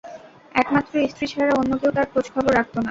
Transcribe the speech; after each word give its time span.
একমাত্র 0.55 0.93
স্ত্রী 1.11 1.25
ছাড়া 1.31 1.53
অন্য 1.55 1.71
কেউ 1.81 1.91
তার 1.97 2.07
খোঁজ-খবর 2.11 2.51
রাখত 2.53 2.73
না। 2.73 2.79